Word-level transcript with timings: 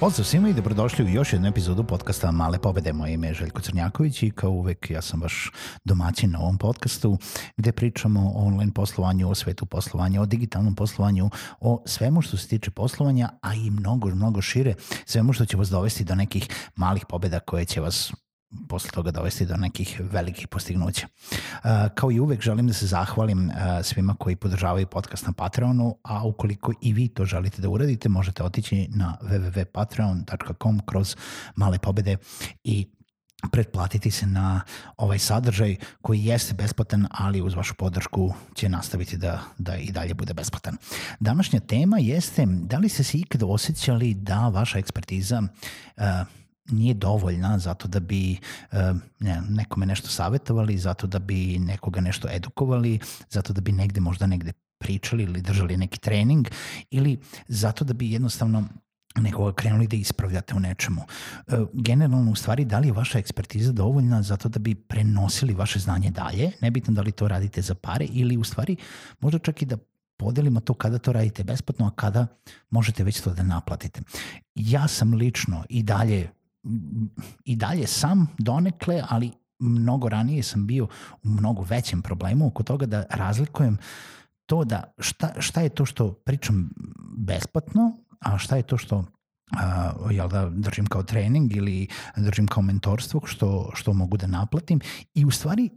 Pozdrav 0.00 0.24
svima 0.24 0.48
i 0.48 0.52
dobrodošli 0.52 1.04
u 1.04 1.08
još 1.08 1.32
jednu 1.32 1.48
epizodu 1.48 1.84
podcasta 1.84 2.30
Male 2.30 2.58
pobede. 2.58 2.92
Moje 2.92 3.14
ime 3.14 3.28
je 3.28 3.34
Željko 3.34 3.60
Crnjaković 3.60 4.22
i 4.22 4.30
kao 4.30 4.50
uvek 4.50 4.90
ja 4.90 5.02
sam 5.02 5.22
vaš 5.22 5.52
domaćin 5.84 6.30
na 6.30 6.40
ovom 6.40 6.58
podcastu 6.58 7.18
gde 7.56 7.72
pričamo 7.72 8.20
o 8.20 8.46
online 8.46 8.72
poslovanju, 8.74 9.30
o 9.30 9.34
svetu 9.34 9.66
poslovanja, 9.66 10.22
o 10.22 10.26
digitalnom 10.26 10.74
poslovanju, 10.74 11.30
o 11.60 11.82
svemu 11.86 12.22
što 12.22 12.36
se 12.36 12.48
tiče 12.48 12.70
poslovanja, 12.70 13.28
a 13.42 13.54
i 13.54 13.70
mnogo, 13.70 14.08
mnogo 14.08 14.42
šire, 14.42 14.74
svemu 15.06 15.32
što 15.32 15.44
će 15.44 15.56
vas 15.56 15.68
dovesti 15.68 16.04
do 16.04 16.14
nekih 16.14 16.48
malih 16.76 17.04
pobeda 17.08 17.40
koje 17.40 17.64
će 17.64 17.80
vas 17.80 18.12
posle 18.68 18.90
toga 18.90 19.10
dovesti 19.10 19.46
do 19.46 19.56
nekih 19.56 20.00
velikih 20.12 20.48
postignuća. 20.48 21.06
Uh, 21.06 21.70
kao 21.94 22.10
i 22.10 22.20
uvek 22.20 22.40
želim 22.40 22.66
da 22.66 22.72
se 22.72 22.86
zahvalim 22.86 23.48
uh, 23.48 23.54
svima 23.82 24.14
koji 24.18 24.36
podržavaju 24.36 24.86
podcast 24.86 25.26
na 25.26 25.32
Patreonu, 25.32 25.96
a 26.02 26.26
ukoliko 26.26 26.72
i 26.80 26.92
vi 26.92 27.08
to 27.08 27.24
želite 27.24 27.62
da 27.62 27.68
uradite, 27.68 28.08
možete 28.08 28.42
otići 28.42 28.88
na 28.94 29.16
www.patreon.com 29.22 30.80
kroz 30.86 31.16
male 31.56 31.78
pobede 31.78 32.16
i 32.64 32.86
pretplatiti 33.52 34.10
se 34.10 34.26
na 34.26 34.60
ovaj 34.96 35.18
sadržaj 35.18 35.76
koji 36.02 36.24
jeste 36.24 36.54
besplatan, 36.54 37.06
ali 37.10 37.42
uz 37.42 37.54
vašu 37.54 37.74
podršku 37.74 38.34
će 38.54 38.68
nastaviti 38.68 39.16
da, 39.16 39.40
da 39.58 39.76
i 39.76 39.92
dalje 39.92 40.14
bude 40.14 40.34
besplatan. 40.34 40.76
Današnja 41.20 41.60
tema 41.60 41.98
jeste 41.98 42.46
da 42.46 42.78
li 42.78 42.88
ste 42.88 43.02
se 43.02 43.18
ikada 43.18 43.46
osjećali 43.46 44.14
da 44.14 44.48
vaša 44.48 44.78
ekspertiza 44.78 45.42
uh, 45.96 46.04
nije 46.70 46.94
dovoljna 46.94 47.58
zato 47.58 47.88
da 47.88 48.00
bi 48.00 48.38
ne, 49.20 49.42
nekome 49.48 49.86
nešto 49.86 50.08
savjetovali, 50.08 50.78
zato 50.78 51.06
da 51.06 51.18
bi 51.18 51.58
nekoga 51.58 52.00
nešto 52.00 52.28
edukovali, 52.30 52.98
zato 53.30 53.52
da 53.52 53.60
bi 53.60 53.72
negde 53.72 54.00
možda 54.00 54.26
negde 54.26 54.52
pričali 54.78 55.22
ili 55.22 55.42
držali 55.42 55.76
neki 55.76 55.98
trening 55.98 56.48
ili 56.90 57.18
zato 57.48 57.84
da 57.84 57.92
bi 57.92 58.12
jednostavno 58.12 58.64
nekoga 59.16 59.52
krenuli 59.52 59.86
da 59.86 59.96
ispravljate 59.96 60.54
u 60.54 60.60
nečemu. 60.60 61.02
Generalno, 61.72 62.30
u 62.30 62.34
stvari, 62.34 62.64
da 62.64 62.78
li 62.78 62.88
je 62.88 62.92
vaša 62.92 63.18
ekspertiza 63.18 63.72
dovoljna 63.72 64.22
zato 64.22 64.48
da 64.48 64.58
bi 64.58 64.74
prenosili 64.74 65.54
vaše 65.54 65.78
znanje 65.78 66.10
dalje, 66.10 66.50
nebitno 66.60 66.94
da 66.94 67.02
li 67.02 67.12
to 67.12 67.28
radite 67.28 67.62
za 67.62 67.74
pare 67.74 68.04
ili 68.04 68.36
u 68.36 68.44
stvari 68.44 68.76
možda 69.20 69.38
čak 69.38 69.62
i 69.62 69.66
da 69.66 69.76
podelimo 70.18 70.60
to 70.60 70.74
kada 70.74 70.98
to 70.98 71.12
radite 71.12 71.44
besplatno, 71.44 71.86
a 71.86 71.90
kada 71.90 72.26
možete 72.70 73.04
već 73.04 73.20
to 73.20 73.34
da 73.34 73.42
naplatite. 73.42 74.00
Ja 74.54 74.88
sam 74.88 75.14
lično 75.14 75.64
i 75.68 75.82
dalje 75.82 76.30
i 77.44 77.56
dalje 77.56 77.86
sam 77.86 78.26
donekle, 78.38 79.02
ali 79.08 79.32
mnogo 79.58 80.08
ranije 80.08 80.42
sam 80.42 80.66
bio 80.66 80.84
u 81.22 81.28
mnogo 81.28 81.62
većem 81.62 82.02
problemu 82.02 82.46
oko 82.46 82.62
toga 82.62 82.86
da 82.86 83.04
razlikujem 83.10 83.78
to 84.46 84.64
da 84.64 84.92
šta, 84.98 85.40
šta 85.40 85.60
je 85.60 85.68
to 85.68 85.84
što 85.86 86.12
pričam 86.12 86.70
besplatno, 87.16 87.96
a 88.20 88.38
šta 88.38 88.56
je 88.56 88.62
to 88.62 88.78
što 88.78 89.04
a, 89.52 89.92
jel 90.10 90.28
da 90.28 90.48
držim 90.50 90.86
kao 90.86 91.02
trening 91.02 91.56
ili 91.56 91.88
držim 92.16 92.46
kao 92.46 92.62
mentorstvo 92.62 93.20
što, 93.24 93.70
što 93.74 93.92
mogu 93.92 94.16
da 94.16 94.26
naplatim. 94.26 94.80
I 95.14 95.24
u 95.24 95.30
stvari 95.30 95.70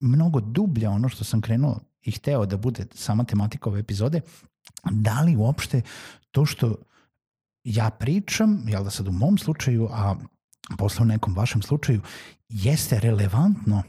mnogo 0.00 0.40
dublje 0.40 0.88
ono 0.88 1.08
što 1.08 1.24
sam 1.24 1.40
krenuo 1.40 1.80
i 2.02 2.10
hteo 2.10 2.46
da 2.46 2.56
bude 2.56 2.86
sama 2.94 3.24
tematika 3.24 3.70
ove 3.70 3.80
epizode, 3.80 4.20
da 4.90 5.20
li 5.20 5.36
uopšte 5.36 5.82
to 6.30 6.46
što 6.46 6.74
ja 7.64 7.90
pričam, 7.90 8.64
jel 8.66 8.84
da 8.84 8.90
sad 8.90 9.08
u 9.08 9.12
mom 9.12 9.38
slučaju, 9.38 9.88
a 9.92 10.14
posle 10.78 11.02
u 11.02 11.06
nekom 11.06 11.34
vašem 11.34 11.62
slučaju, 11.62 12.00
jeste 12.48 13.00
relevantno 13.00 13.82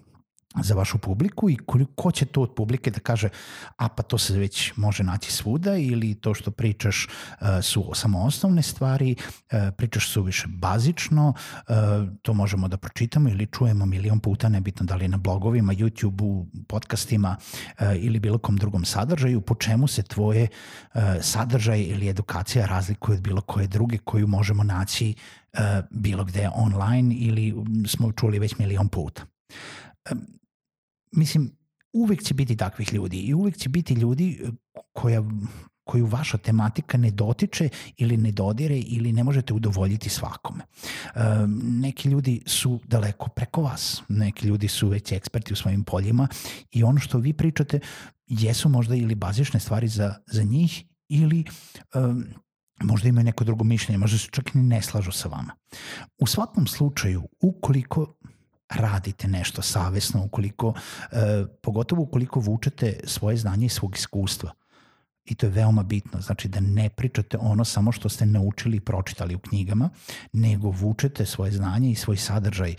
za 0.62 0.76
vašu 0.76 0.98
publiku 0.98 1.50
i 1.50 1.58
koliko 1.66 2.12
će 2.12 2.26
to 2.26 2.42
od 2.42 2.56
publike 2.56 2.92
da 2.92 3.00
kaže 3.00 3.30
a 3.78 3.88
pa 3.88 4.04
to 4.04 4.18
se 4.18 4.38
već 4.38 4.74
može 4.76 5.04
naći 5.04 5.32
svuda 5.32 5.78
ili 5.78 6.16
to 6.16 6.34
što 6.34 6.52
pričaš 6.52 7.08
uh, 7.08 7.48
su 7.62 7.92
samo 7.94 8.24
osnovne 8.24 8.62
stvari, 8.62 9.16
uh, 9.16 9.60
pričaš 9.78 10.10
su 10.10 10.24
više 10.24 10.48
bazično, 10.48 11.34
uh, 11.34 11.76
to 12.22 12.34
možemo 12.34 12.68
da 12.68 12.78
pročitamo 12.78 13.30
ili 13.30 13.46
čujemo 13.46 13.86
milion 13.86 14.20
puta, 14.20 14.50
nebitno 14.50 14.86
da 14.86 14.96
li 14.96 15.08
na 15.08 15.18
blogovima, 15.18 15.74
YouTube-u, 15.74 16.48
podcastima 16.68 17.36
ili 18.00 18.20
bilo 18.20 18.38
kom 18.38 18.58
drugom 18.58 18.86
sadržaju, 18.86 19.42
po 19.42 19.56
čemu 19.56 19.88
se 19.88 20.04
tvoje 20.04 20.48
sadržaj 21.22 21.82
ili 21.82 22.10
edukacija 22.10 22.66
razlikuje 22.66 23.16
od 23.16 23.22
bilo 23.22 23.42
koje 23.42 23.68
druge 23.68 23.98
koju 23.98 24.28
možemo 24.28 24.64
naći 24.64 25.14
bilo 25.90 26.24
gde 26.24 26.50
online 26.56 27.16
ili 27.16 27.56
smo 27.88 28.12
čuli 28.12 28.40
već 28.40 28.58
milion 28.58 28.88
puta 28.88 29.26
mislim, 31.14 31.52
uvek 31.94 32.24
će 32.24 32.34
biti 32.34 32.58
takvih 32.58 32.94
ljudi 32.94 33.18
i 33.18 33.34
uvek 33.34 33.58
će 33.58 33.70
biti 33.70 33.94
ljudi 33.94 34.40
e, 34.44 34.50
koja, 34.94 35.24
koju 35.84 36.06
vaša 36.06 36.38
tematika 36.38 36.98
ne 36.98 37.12
dotiče 37.12 37.70
ili 37.98 38.18
ne 38.18 38.32
dodire 38.32 38.80
ili 38.80 39.14
ne 39.14 39.24
možete 39.24 39.54
udovoljiti 39.54 40.10
svakome. 40.10 40.64
E, 40.64 41.20
neki 41.64 42.10
ljudi 42.10 42.42
su 42.46 42.80
daleko 42.86 43.30
preko 43.30 43.62
vas, 43.62 44.02
neki 44.10 44.48
ljudi 44.48 44.68
su 44.68 44.88
već 44.88 45.12
eksperti 45.12 45.54
u 45.54 45.56
svojim 45.56 45.84
poljima 45.84 46.28
i 46.72 46.84
ono 46.84 47.00
što 47.00 47.18
vi 47.18 47.34
pričate 47.34 47.80
jesu 48.28 48.70
možda 48.70 48.96
ili 48.96 49.16
bazične 49.16 49.60
stvari 49.60 49.88
za, 49.88 50.16
za 50.28 50.44
njih 50.44 50.84
ili 51.10 51.40
e, 51.40 52.00
možda 52.82 53.10
imaju 53.10 53.26
neko 53.26 53.44
drugo 53.44 53.64
mišljenje, 53.64 53.98
možda 53.98 54.18
se 54.18 54.28
čak 54.32 54.54
ni 54.54 54.64
ne 54.64 54.82
slažu 54.82 55.12
sa 55.12 55.30
vama. 55.30 55.56
U 56.18 56.28
svakom 56.28 56.68
slučaju, 56.68 57.24
ukoliko 57.42 58.16
radite 58.76 59.28
nešto 59.28 59.62
savesno, 59.62 60.24
ukoliko, 60.24 60.74
e, 61.12 61.46
pogotovo 61.62 62.02
ukoliko 62.02 62.40
vučete 62.40 63.00
svoje 63.04 63.38
znanje 63.38 63.66
i 63.66 63.70
svog 63.70 63.96
iskustva. 63.96 64.52
I 65.26 65.36
to 65.36 65.46
je 65.46 65.50
veoma 65.50 65.84
bitno, 65.84 66.22
znači 66.22 66.48
da 66.48 66.60
ne 66.60 66.90
pričate 66.90 67.38
ono 67.38 67.66
samo 67.66 67.92
što 67.92 68.10
ste 68.10 68.26
naučili 68.26 68.78
i 68.78 68.80
pročitali 68.80 69.36
u 69.36 69.40
knjigama, 69.40 69.90
nego 70.34 70.70
vučete 70.70 71.26
svoje 71.26 71.52
znanje 71.52 71.92
i 71.92 71.96
svoj 71.96 72.18
sadržaj, 72.18 72.72
e, 72.72 72.76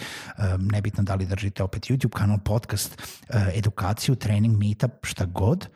nebitno 0.58 1.02
da 1.02 1.14
li 1.14 1.26
držite 1.26 1.62
opet 1.62 1.82
YouTube 1.82 2.16
kanal, 2.16 2.38
podcast, 2.38 3.02
e, 3.28 3.52
edukaciju, 3.54 4.14
trening, 4.14 4.56
meetup, 4.58 4.92
šta 5.02 5.24
god, 5.24 5.66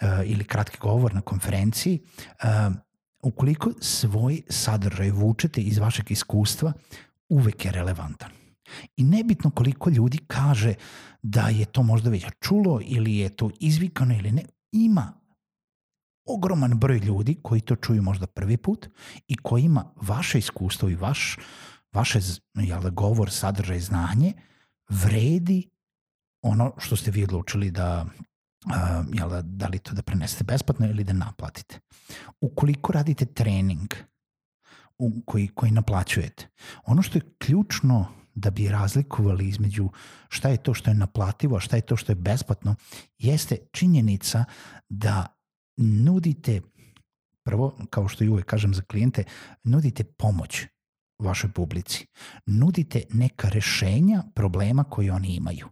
e, 0.00 0.06
ili 0.24 0.44
kratki 0.44 0.78
govor 0.80 1.14
na 1.14 1.20
konferenciji, 1.20 2.00
ukoliko 3.22 3.70
svoj 3.80 4.42
sadržaj 4.48 5.10
vučete 5.10 5.60
iz 5.60 5.78
vašeg 5.78 6.10
iskustva, 6.10 6.72
uvek 7.28 7.64
je 7.64 7.72
relevantan. 7.72 8.43
I 8.96 9.04
nebitno 9.04 9.50
koliko 9.50 9.90
ljudi 9.90 10.18
kaže 10.26 10.74
da 11.22 11.48
je 11.48 11.64
to 11.64 11.82
možda 11.82 12.10
već 12.10 12.26
čulo 12.40 12.80
ili 12.84 13.16
je 13.16 13.28
to 13.28 13.50
izvikano 13.60 14.14
ili 14.14 14.32
ne, 14.32 14.42
ima 14.72 15.12
ogroman 16.26 16.78
broj 16.78 16.98
ljudi 16.98 17.36
koji 17.42 17.60
to 17.60 17.76
čuju 17.76 18.02
možda 18.02 18.26
prvi 18.26 18.56
put 18.56 18.88
i 19.28 19.36
koji 19.36 19.62
ima 19.62 19.84
vaše 19.96 20.38
iskustvo 20.38 20.88
i 20.88 20.94
vaš, 20.94 21.38
vaše 21.92 22.20
jel, 22.54 22.90
govor, 22.90 23.30
sadržaj, 23.30 23.80
znanje 23.80 24.32
vredi 24.88 25.70
ono 26.42 26.72
što 26.78 26.96
ste 26.96 27.10
vi 27.10 27.24
odlučili 27.24 27.70
da 27.70 28.06
jel, 29.12 29.28
da, 29.28 29.42
da 29.42 29.68
li 29.68 29.78
to 29.78 29.94
da 29.94 30.02
prenesete 30.02 30.44
besplatno 30.44 30.86
ili 30.86 31.04
da 31.04 31.12
naplatite. 31.12 31.80
Ukoliko 32.40 32.92
radite 32.92 33.24
trening 33.24 33.94
u, 34.98 35.22
koji, 35.26 35.48
koji 35.48 35.72
naplaćujete, 35.72 36.48
ono 36.84 37.02
što 37.02 37.18
je 37.18 37.34
ključno 37.38 38.06
da 38.34 38.50
bi 38.50 38.68
razlikovali 38.68 39.48
između 39.48 39.88
šta 40.28 40.48
je 40.48 40.56
to 40.56 40.74
što 40.74 40.90
je 40.90 40.94
naplativo, 40.94 41.56
a 41.56 41.60
šta 41.60 41.76
je 41.76 41.82
to 41.82 41.96
što 41.96 42.12
je 42.12 42.16
besplatno, 42.16 42.74
jeste 43.18 43.56
činjenica 43.72 44.44
da 44.88 45.26
nudite, 45.76 46.60
prvo, 47.44 47.78
kao 47.90 48.08
što 48.08 48.24
i 48.24 48.28
uvek 48.28 48.46
kažem 48.46 48.74
za 48.74 48.82
klijente, 48.82 49.24
nudite 49.64 50.04
pomoć 50.04 50.66
vašoj 51.18 51.50
publici. 51.52 52.06
Nudite 52.46 53.02
neka 53.12 53.48
rešenja 53.48 54.22
problema 54.34 54.84
koje 54.84 55.12
oni 55.12 55.34
imaju. 55.34 55.68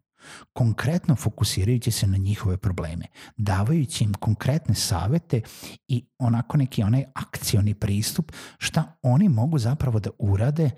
konkretno 0.52 1.16
fokusirajući 1.16 1.90
se 1.90 2.06
na 2.06 2.16
njihove 2.16 2.56
probleme, 2.56 3.06
davajući 3.36 4.04
im 4.04 4.14
konkretne 4.14 4.74
savete 4.74 5.40
i 5.88 6.04
onako 6.18 6.56
neki 6.56 6.82
onaj 6.82 7.04
akcioni 7.14 7.74
pristup 7.74 8.32
šta 8.58 8.98
oni 9.02 9.28
mogu 9.28 9.58
zapravo 9.58 10.00
da 10.00 10.10
urade 10.18 10.70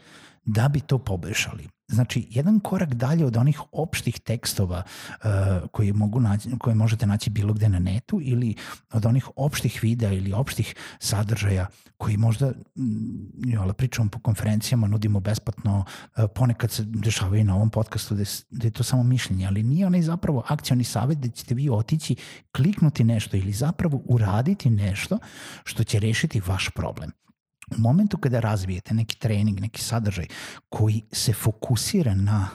da 0.44 0.68
bi 0.68 0.80
to 0.80 0.98
poboljšali. 0.98 1.68
Znači, 1.88 2.26
jedan 2.30 2.60
korak 2.60 2.94
dalje 2.94 3.26
od 3.26 3.36
onih 3.36 3.60
opštih 3.72 4.20
tekstova 4.20 4.82
uh, 5.08 5.24
koji 5.70 5.92
mogu 5.92 6.20
naći, 6.20 6.48
koje 6.58 6.74
možete 6.74 7.06
naći 7.06 7.30
bilo 7.30 7.52
gde 7.52 7.68
na 7.68 7.78
netu 7.78 8.20
ili 8.22 8.54
od 8.92 9.06
onih 9.06 9.28
opštih 9.36 9.78
videa 9.82 10.12
ili 10.12 10.32
opštih 10.32 10.74
sadržaja 10.98 11.66
koji 11.96 12.16
možda, 12.16 12.52
mm, 12.76 13.50
jole, 13.50 13.72
pričamo 13.72 14.08
po 14.10 14.18
konferencijama, 14.18 14.86
nudimo 14.86 15.20
besplatno, 15.20 15.84
uh, 16.16 16.24
ponekad 16.34 16.70
se 16.70 16.84
dešavaju 16.84 17.44
na 17.44 17.56
ovom 17.56 17.70
podcastu 17.70 18.16
je, 18.16 18.24
da 18.50 18.66
je 18.66 18.70
to 18.70 18.82
samo 18.82 19.02
mišljenje, 19.02 19.46
ali 19.46 19.62
nije 19.62 19.86
onaj 19.86 20.02
zapravo 20.02 20.44
akcioni 20.48 20.84
savjet 20.84 21.18
da 21.18 21.28
ćete 21.28 21.54
vi 21.54 21.70
otići, 21.70 22.16
kliknuti 22.56 23.04
nešto 23.04 23.36
ili 23.36 23.52
zapravo 23.52 24.02
uraditi 24.04 24.70
nešto 24.70 25.18
što 25.64 25.84
će 25.84 25.98
rešiti 25.98 26.42
vaš 26.46 26.70
problem. 26.74 27.10
U 27.70 27.78
momentu 27.78 28.18
kada 28.18 28.40
razvijete 28.40 28.94
neki 28.94 29.18
trening, 29.18 29.60
neki 29.60 29.80
sadržaj 29.80 30.26
koji 30.68 31.02
se 31.12 31.32
fokusira 31.32 32.14
na 32.14 32.48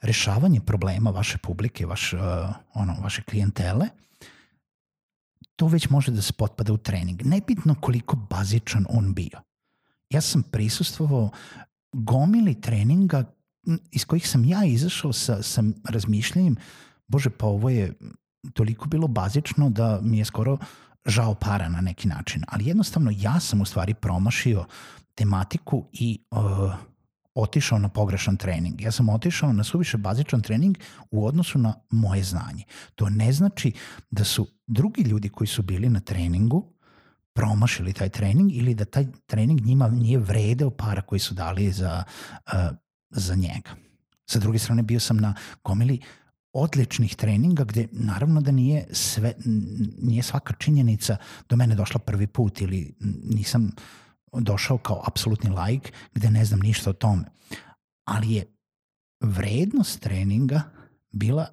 rešavanje 0.00 0.60
problema 0.60 1.10
vaše 1.10 1.38
publike, 1.38 1.86
vaš, 1.86 2.12
uh, 2.12 2.20
ono, 2.74 2.96
vaše 3.02 3.22
klijentele, 3.22 3.88
to 5.56 5.66
već 5.66 5.90
može 5.90 6.12
da 6.12 6.22
se 6.22 6.32
potpada 6.32 6.72
u 6.72 6.76
trening. 6.76 7.26
Nebitno 7.26 7.74
koliko 7.80 8.16
bazičan 8.16 8.86
on 8.88 9.14
bio. 9.14 9.40
Ja 10.10 10.20
sam 10.20 10.42
prisustvovao 10.42 11.30
gomili 11.92 12.60
treninga 12.60 13.24
iz 13.90 14.04
kojih 14.04 14.28
sam 14.28 14.44
ja 14.44 14.64
izašao 14.64 15.12
sa, 15.12 15.42
sa 15.42 15.62
razmišljanjem, 15.84 16.56
bože, 17.08 17.30
pa 17.30 17.46
ovo 17.46 17.70
je 17.70 17.92
toliko 18.52 18.88
bilo 18.88 19.08
bazično 19.08 19.70
da 19.70 20.00
mi 20.02 20.18
je 20.18 20.24
skoro 20.24 20.58
žao 21.08 21.34
para 21.34 21.68
na 21.68 21.80
neki 21.80 22.08
način, 22.08 22.42
ali 22.48 22.66
jednostavno 22.66 23.12
ja 23.16 23.40
sam 23.40 23.60
u 23.60 23.64
stvari 23.64 23.94
promašio 23.94 24.64
tematiku 25.14 25.84
i 25.92 26.18
uh, 26.30 26.38
otišao 27.34 27.78
na 27.78 27.88
pogrešan 27.88 28.36
trening. 28.36 28.80
Ja 28.80 28.92
sam 28.92 29.08
otišao 29.08 29.52
na 29.52 29.64
suviše 29.64 29.96
bazičan 29.96 30.42
trening 30.42 30.78
u 31.10 31.26
odnosu 31.26 31.58
na 31.58 31.74
moje 31.90 32.22
znanje. 32.22 32.64
To 32.94 33.08
ne 33.08 33.32
znači 33.32 33.72
da 34.10 34.24
su 34.24 34.46
drugi 34.66 35.02
ljudi 35.02 35.28
koji 35.28 35.48
su 35.48 35.62
bili 35.62 35.88
na 35.88 36.00
treningu 36.00 36.72
promašili 37.32 37.92
taj 37.92 38.08
trening 38.08 38.52
ili 38.52 38.74
da 38.74 38.84
taj 38.84 39.06
trening 39.26 39.60
njima 39.60 39.88
nije 39.88 40.18
vredeo 40.18 40.70
para 40.70 41.02
koji 41.02 41.18
su 41.18 41.34
dali 41.34 41.72
za, 41.72 42.04
uh, 42.46 42.76
za 43.10 43.34
njega. 43.34 43.70
Sa 44.26 44.38
druge 44.38 44.58
strane 44.58 44.82
bio 44.82 45.00
sam 45.00 45.16
na 45.16 45.34
gomili 45.64 46.00
odličnih 46.58 47.16
treninga 47.16 47.64
gde 47.64 47.88
naravno 47.92 48.40
da 48.40 48.50
nije 48.50 48.86
sve 48.92 49.34
nije 50.02 50.22
svaka 50.22 50.54
činjenica 50.54 51.16
do 51.48 51.56
mene 51.56 51.74
došla 51.74 52.00
prvi 52.00 52.26
put 52.26 52.60
ili 52.60 52.94
nisam 53.24 53.70
došao 54.32 54.78
kao 54.78 55.02
apsolutni 55.06 55.50
laik 55.50 55.92
gde 56.14 56.30
ne 56.30 56.44
znam 56.44 56.60
ništa 56.60 56.90
o 56.90 56.92
tome. 56.92 57.24
Ali 58.04 58.32
je 58.32 58.46
vrednost 59.20 60.00
treninga 60.00 60.62
bila 61.12 61.46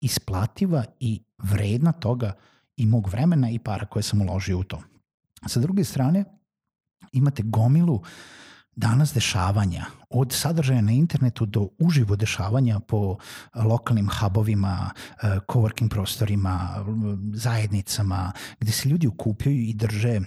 isplativa 0.00 0.84
i 1.00 1.22
vredna 1.38 1.92
toga 1.92 2.32
i 2.76 2.86
mog 2.86 3.08
vremena 3.08 3.50
i 3.50 3.58
para 3.58 3.86
koje 3.86 4.02
sam 4.02 4.20
uložio 4.20 4.58
u 4.58 4.64
to. 4.64 4.82
Sa 5.46 5.60
druge 5.60 5.84
strane, 5.84 6.24
imate 7.12 7.42
gomilu 7.42 8.02
danas 8.76 9.14
dešavanja, 9.14 9.86
od 10.10 10.32
sadržaja 10.32 10.80
na 10.80 10.92
internetu 10.92 11.46
do 11.46 11.68
uživo 11.78 12.16
dešavanja 12.16 12.80
po 12.80 13.16
lokalnim 13.54 14.08
hubovima, 14.20 14.90
e, 15.22 15.38
coworking 15.48 15.88
prostorima, 15.88 16.84
zajednicama, 17.34 18.32
gde 18.60 18.72
se 18.72 18.88
ljudi 18.88 19.06
ukupljaju 19.06 19.60
i 19.60 19.74
drže 19.74 20.20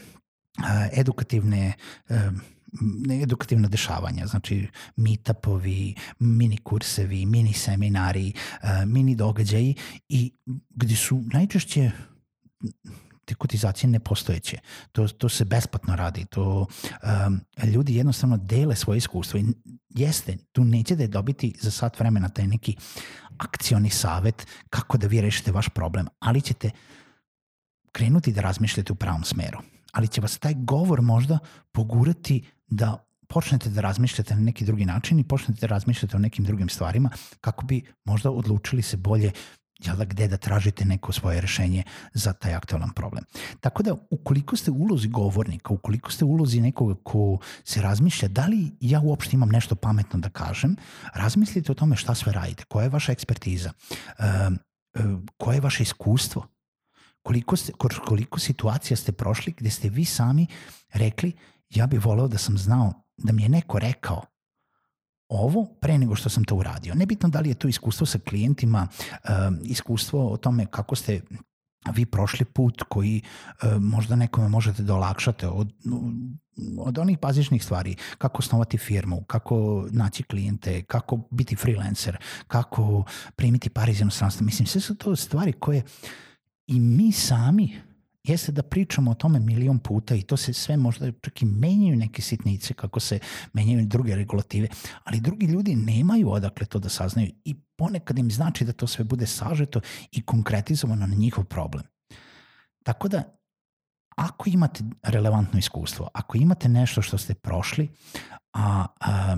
edukativne 0.93 1.73
edukativna 3.21 3.67
dešavanja, 3.67 4.27
znači 4.27 4.67
meetupovi, 4.95 5.95
mini 6.19 6.57
kursevi, 6.57 7.25
mini 7.25 7.53
seminari, 7.53 8.33
mini 8.85 9.15
događaji 9.15 9.75
i 10.09 10.31
gde 10.69 10.95
su 10.95 11.23
najčešće 11.33 11.91
te 13.29 13.35
kotizacije 13.35 13.89
nepostojeće. 13.89 14.57
To, 14.91 15.07
to 15.07 15.29
se 15.29 15.45
besplatno 15.45 15.95
radi, 15.95 16.25
to 16.25 16.65
um, 16.65 17.41
ljudi 17.69 17.95
jednostavno 17.95 18.37
dele 18.37 18.75
svoje 18.75 18.97
iskustvo 18.97 19.39
i 19.39 19.45
jeste, 19.89 20.37
tu 20.51 20.63
nećete 20.63 21.07
dobiti 21.07 21.53
za 21.61 21.71
sat 21.71 21.99
vremena 21.99 22.29
taj 22.29 22.47
neki 22.47 22.75
akcioni 23.37 23.89
savet 23.89 24.47
kako 24.69 24.97
da 24.97 25.07
vi 25.07 25.21
rešite 25.21 25.51
vaš 25.51 25.69
problem, 25.69 26.07
ali 26.19 26.41
ćete 26.41 26.71
krenuti 27.91 28.31
da 28.31 28.41
razmišljate 28.41 28.93
u 28.93 28.95
pravom 28.95 29.23
smeru. 29.23 29.59
Ali 29.91 30.07
će 30.07 30.21
vas 30.21 30.37
taj 30.37 30.53
govor 30.57 31.01
možda 31.01 31.39
pogurati 31.71 32.43
da 32.67 33.05
počnete 33.27 33.69
da 33.69 33.81
razmišljate 33.81 34.35
na 34.35 34.41
neki 34.41 34.65
drugi 34.65 34.85
način 34.85 35.19
i 35.19 35.27
počnete 35.27 35.61
da 35.61 35.67
razmišljate 35.67 36.15
o 36.17 36.19
nekim 36.19 36.45
drugim 36.45 36.69
stvarima 36.69 37.09
kako 37.41 37.65
bi 37.65 37.83
možda 38.05 38.31
odlučili 38.31 38.81
se 38.81 38.97
bolje 38.97 39.31
jel 39.79 39.95
gde 40.05 40.27
da 40.27 40.37
tražite 40.37 40.85
neko 40.85 41.11
svoje 41.11 41.41
rešenje 41.41 41.83
za 42.13 42.33
taj 42.33 42.53
aktualan 42.53 42.89
problem. 42.93 43.23
Tako 43.59 43.83
da, 43.83 43.95
ukoliko 44.09 44.55
ste 44.55 44.71
ulozi 44.71 45.07
govornika, 45.07 45.73
ukoliko 45.73 46.11
ste 46.11 46.25
ulozi 46.25 46.61
nekoga 46.61 46.95
ko 47.03 47.37
se 47.63 47.81
razmišlja 47.81 48.27
da 48.27 48.45
li 48.45 48.71
ja 48.79 48.99
uopšte 48.99 49.35
imam 49.35 49.49
nešto 49.49 49.75
pametno 49.75 50.19
da 50.19 50.29
kažem, 50.29 50.75
razmislite 51.13 51.71
o 51.71 51.75
tome 51.75 51.95
šta 51.95 52.15
sve 52.15 52.33
radite, 52.33 52.63
koja 52.67 52.83
je 52.83 52.89
vaša 52.89 53.11
ekspertiza, 53.11 53.71
koje 55.37 55.55
je 55.55 55.61
vaše 55.61 55.83
iskustvo, 55.83 56.47
koliko, 57.21 57.55
ste, 57.55 57.73
koliko 58.07 58.39
situacija 58.39 58.97
ste 58.97 59.11
prošli 59.11 59.53
gde 59.57 59.69
ste 59.69 59.89
vi 59.89 60.05
sami 60.05 60.47
rekli 60.93 61.33
ja 61.69 61.87
bih 61.87 62.05
voleo 62.05 62.27
da 62.27 62.37
sam 62.37 62.57
znao, 62.57 62.93
da 63.17 63.33
mi 63.33 63.43
je 63.43 63.49
neko 63.49 63.79
rekao 63.79 64.23
ovo 65.29 65.65
pre 65.65 65.97
nego 65.97 66.15
što 66.15 66.29
sam 66.29 66.43
to 66.43 66.55
uradio. 66.55 66.95
Nebitno 66.95 67.29
da 67.29 67.39
li 67.39 67.49
je 67.49 67.55
to 67.55 67.67
iskustvo 67.67 68.05
sa 68.05 68.19
klijentima, 68.19 68.87
iskustvo 69.63 70.31
o 70.31 70.37
tome 70.37 70.65
kako 70.65 70.95
ste 70.95 71.21
vi 71.93 72.05
prošli 72.05 72.45
put 72.45 72.83
koji 72.89 73.21
možda 73.79 74.15
nekome 74.15 74.47
možete 74.47 74.83
da 74.83 74.95
olakšate 74.95 75.47
od, 75.47 75.73
od 76.77 76.97
onih 76.97 77.19
bazičnih 77.19 77.63
stvari, 77.63 77.95
kako 78.17 78.39
osnovati 78.39 78.77
firmu, 78.77 79.23
kako 79.23 79.87
naći 79.91 80.23
klijente, 80.23 80.83
kako 80.83 81.19
biti 81.31 81.55
freelancer, 81.55 82.17
kako 82.47 83.03
primiti 83.35 83.69
par 83.69 83.89
iz. 83.89 84.01
Mislim, 84.41 84.67
sve 84.67 84.81
su 84.81 84.95
to 84.95 85.15
stvari 85.15 85.53
koje 85.53 85.83
i 86.67 86.79
mi 86.79 87.11
sami 87.11 87.88
jeste 88.29 88.51
da 88.51 88.63
pričamo 88.63 89.11
o 89.11 89.13
tome 89.13 89.39
milion 89.39 89.79
puta 89.79 90.15
i 90.15 90.21
to 90.21 90.37
se 90.37 90.53
sve 90.53 90.77
možda 90.77 91.11
čak 91.11 91.41
i 91.41 91.45
menjaju 91.45 91.95
neke 91.95 92.21
sitnice 92.21 92.73
kako 92.73 92.99
se 92.99 93.19
menjaju 93.53 93.85
druge 93.85 94.15
regulative, 94.15 94.67
ali 95.03 95.19
drugi 95.19 95.45
ljudi 95.45 95.75
nemaju 95.75 96.31
odakle 96.31 96.65
to 96.65 96.79
da 96.79 96.89
saznaju 96.89 97.31
i 97.45 97.55
ponekad 97.77 98.19
im 98.19 98.31
znači 98.31 98.65
da 98.65 98.73
to 98.73 98.87
sve 98.87 99.03
bude 99.03 99.27
sažeto 99.27 99.81
i 100.11 100.21
konkretizovano 100.21 101.07
na 101.07 101.15
njihov 101.15 101.43
problem. 101.43 101.83
Tako 102.83 103.07
da, 103.07 103.23
ako 104.15 104.49
imate 104.49 104.83
relevantno 105.03 105.59
iskustvo, 105.59 106.09
ako 106.13 106.37
imate 106.37 106.69
nešto 106.69 107.01
što 107.01 107.17
ste 107.17 107.33
prošli, 107.33 107.89
a, 108.53 108.85
a 108.99 109.37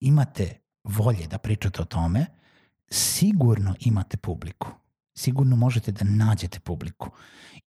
imate 0.00 0.60
volje 0.84 1.26
da 1.26 1.38
pričate 1.38 1.82
o 1.82 1.84
tome, 1.84 2.26
sigurno 2.90 3.74
imate 3.80 4.16
publiku 4.16 4.81
sigurno 5.14 5.56
možete 5.56 5.92
da 5.92 6.04
nađete 6.04 6.60
publiku. 6.60 7.10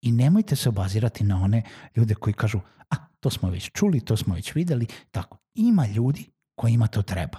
I 0.00 0.12
nemojte 0.12 0.56
se 0.56 0.68
obazirati 0.68 1.24
na 1.24 1.42
one 1.42 1.62
ljude 1.96 2.14
koji 2.14 2.34
kažu, 2.34 2.60
a 2.90 2.96
to 3.20 3.30
smo 3.30 3.50
već 3.50 3.70
čuli, 3.72 4.00
to 4.00 4.16
smo 4.16 4.34
već 4.34 4.54
videli, 4.54 4.86
tako. 5.10 5.38
Ima 5.54 5.86
ljudi 5.86 6.30
kojima 6.54 6.86
to 6.86 7.02
treba. 7.02 7.38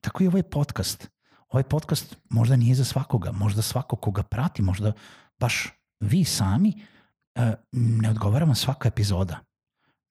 Tako 0.00 0.24
i 0.24 0.26
ovaj 0.26 0.42
podcast. 0.42 1.08
Ovaj 1.48 1.62
podcast 1.62 2.16
možda 2.30 2.56
nije 2.56 2.74
za 2.74 2.84
svakoga, 2.84 3.32
možda 3.32 3.62
svako 3.62 3.96
koga 3.96 4.22
prati, 4.22 4.62
možda 4.62 4.92
baš 5.38 5.68
vi 6.00 6.24
sami 6.24 6.72
e, 7.34 7.54
ne 7.72 8.10
odgovara 8.10 8.44
vam 8.44 8.54
svaka 8.54 8.88
epizoda. 8.88 9.38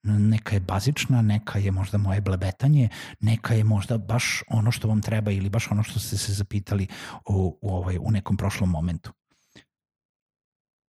Neka 0.03 0.55
je 0.55 0.59
bazična, 0.59 1.21
neka 1.21 1.59
je 1.59 1.71
možda 1.71 1.97
moje 1.97 2.21
blebetanje, 2.21 2.89
neka 3.19 3.53
je 3.53 3.63
možda 3.63 3.97
baš 3.97 4.43
ono 4.47 4.71
što 4.71 4.87
vam 4.87 5.01
treba 5.01 5.31
ili 5.31 5.49
baš 5.49 5.71
ono 5.71 5.83
što 5.83 5.99
ste 5.99 6.17
se 6.17 6.33
zapitali 6.33 6.87
u, 7.25 7.57
u, 7.61 7.73
ovaj, 7.73 7.97
u 7.97 8.11
nekom 8.11 8.37
prošlom 8.37 8.69
momentu. 8.69 9.11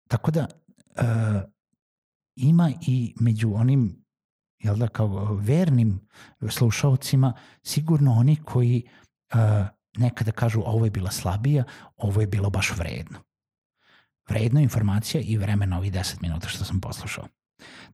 Tako 0.08 0.32
da 0.32 0.48
uh, 0.50 1.42
ima 2.36 2.72
i 2.82 3.16
među 3.20 3.54
onim 3.56 4.06
jel 4.60 4.76
da, 4.76 4.88
kao 4.88 5.36
vernim 5.36 6.08
slušalcima 6.50 7.34
sigurno 7.64 8.14
oni 8.14 8.36
koji 8.36 8.84
uh, 9.34 9.40
nekada 9.98 10.32
kažu 10.32 10.62
ovo 10.66 10.86
je 10.86 10.92
bila 10.92 11.12
slabija, 11.12 11.64
ovo 11.98 12.22
je 12.22 12.28
bilo 12.28 12.50
baš 12.50 12.74
vredno. 12.78 13.20
Vredno 14.30 14.60
informacija 14.60 15.22
i 15.22 15.38
vremena 15.38 15.78
ovih 15.78 15.94
10 15.94 16.22
minuta 16.22 16.48
što 16.48 16.66
sam 16.66 16.82
poslušao. 16.82 17.28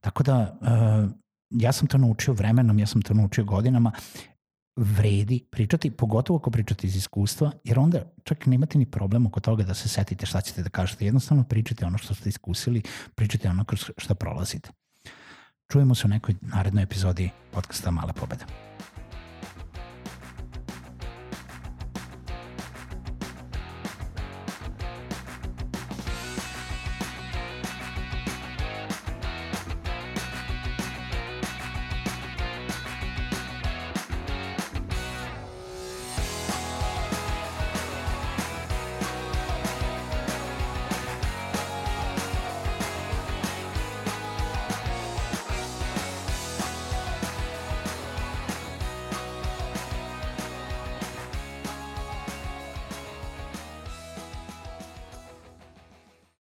Tako 0.00 0.22
da, 0.22 0.58
uh, 0.60 1.10
ja 1.50 1.72
sam 1.72 1.88
to 1.88 1.98
naučio 1.98 2.34
vremenom, 2.34 2.78
ja 2.78 2.86
sam 2.86 3.02
to 3.02 3.14
naučio 3.14 3.44
godinama 3.44 3.92
vredi 4.76 5.44
pričati, 5.50 5.90
pogotovo 5.90 6.36
ako 6.36 6.50
pričate 6.50 6.86
iz 6.86 6.96
iskustva, 6.96 7.52
jer 7.64 7.78
onda 7.78 8.02
čak 8.24 8.46
nemate 8.46 8.78
ni 8.78 8.90
problem 8.90 9.26
oko 9.26 9.40
toga 9.40 9.62
da 9.62 9.74
se 9.74 9.88
setite 9.88 10.26
šta 10.26 10.40
ćete 10.40 10.62
da 10.62 10.68
kažete. 10.68 11.04
Jednostavno 11.04 11.44
pričate 11.44 11.86
ono 11.86 11.98
što 11.98 12.14
ste 12.14 12.28
iskusili, 12.28 12.82
pričate 13.14 13.50
ono 13.50 13.64
kroz 13.64 13.90
šta 13.96 14.14
prolazite. 14.14 14.70
Čujemo 15.72 15.94
se 15.94 16.06
u 16.06 16.10
nekoj 16.10 16.34
narednoj 16.40 16.82
epizodi 16.82 17.30
podcasta 17.50 17.90
Male 17.90 18.12
pobede. 18.12 18.44